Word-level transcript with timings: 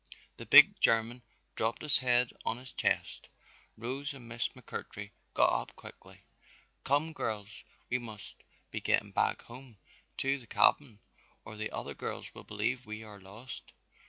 The 0.37 0.47
big 0.47 0.79
German 0.79 1.21
dropped 1.55 1.83
his 1.83 1.99
head 1.99 2.31
on 2.43 2.57
his 2.57 2.71
chest. 2.71 3.27
Rose 3.77 4.15
and 4.15 4.27
Miss 4.27 4.47
McMurtry 4.47 5.11
got 5.35 5.53
up 5.53 5.75
quickly, 5.75 6.23
"Come, 6.83 7.13
girls, 7.13 7.63
we 7.87 7.99
must 7.99 8.41
be 8.71 8.81
getting 8.81 9.11
back 9.11 9.43
home 9.43 9.77
to 10.17 10.39
the 10.39 10.47
cabin 10.47 10.97
or 11.45 11.55
the 11.55 11.69
other 11.69 11.93
girls 11.93 12.33
will 12.33 12.43
believe 12.43 12.87
we 12.87 13.03
are 13.03 13.19
lost. 13.21 13.73